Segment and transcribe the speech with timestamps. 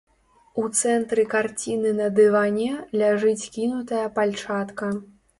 [0.59, 2.69] У цэнтры карціны на дыване
[3.01, 4.89] ляжыць кінутая пальчатка.